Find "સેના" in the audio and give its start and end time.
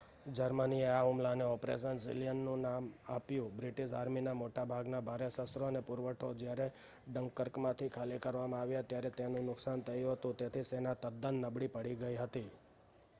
10.67-10.99